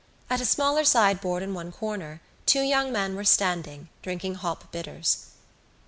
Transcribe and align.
At 0.31 0.41
a 0.41 0.45
smaller 0.47 0.83
sideboard 0.83 1.43
in 1.43 1.53
one 1.53 1.71
corner 1.71 2.21
two 2.47 2.61
young 2.63 2.91
men 2.91 3.15
were 3.15 3.23
standing, 3.23 3.87
drinking 4.01 4.33
hop 4.33 4.71
bitters. 4.71 5.27